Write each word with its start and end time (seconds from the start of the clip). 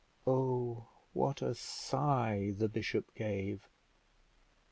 Oh, 0.25 0.87
what 1.13 1.43
a 1.43 1.53
sigh 1.53 2.53
the 2.57 2.67
bishop 2.67 3.13
gave! 3.13 3.69